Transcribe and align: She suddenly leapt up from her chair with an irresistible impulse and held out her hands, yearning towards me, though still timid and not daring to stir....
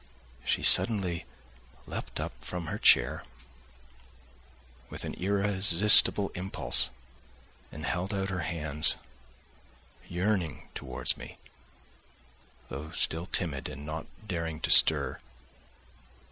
She 0.43 0.63
suddenly 0.63 1.25
leapt 1.85 2.19
up 2.19 2.31
from 2.43 2.65
her 2.65 2.79
chair 2.79 3.21
with 4.89 5.05
an 5.05 5.13
irresistible 5.13 6.29
impulse 6.29 6.89
and 7.71 7.85
held 7.85 8.11
out 8.11 8.29
her 8.31 8.39
hands, 8.39 8.95
yearning 10.09 10.67
towards 10.73 11.17
me, 11.17 11.37
though 12.67 12.89
still 12.89 13.27
timid 13.27 13.69
and 13.69 13.85
not 13.85 14.07
daring 14.27 14.59
to 14.61 14.71
stir.... 14.71 15.19